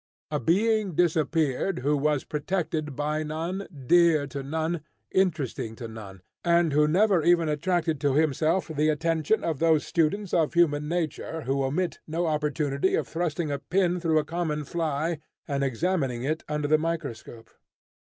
A 0.31 0.39
being 0.39 0.95
disappeared, 0.95 1.77
who 1.85 1.95
was 1.95 2.23
protected 2.23 2.95
by 2.95 3.21
none, 3.21 3.67
dear 3.85 4.25
to 4.25 4.41
none, 4.41 4.81
interesting 5.11 5.75
to 5.75 5.87
none, 5.87 6.23
and 6.43 6.73
who 6.73 6.87
never 6.87 7.21
even 7.21 7.47
attracted 7.47 8.01
to 8.01 8.15
himself 8.15 8.67
the 8.69 8.89
attention 8.89 9.43
of 9.43 9.59
those 9.59 9.85
students 9.85 10.33
of 10.33 10.55
human 10.55 10.87
nature 10.87 11.41
who 11.41 11.63
omit 11.63 11.99
no 12.07 12.25
opportunity 12.25 12.95
of 12.95 13.07
thrusting 13.07 13.51
a 13.51 13.59
pin 13.59 13.99
through 13.99 14.17
a 14.17 14.25
common 14.25 14.63
fly 14.63 15.19
and 15.47 15.63
examining 15.63 16.23
it 16.23 16.43
under 16.49 16.67
the 16.67 16.79
microscope. 16.79 17.51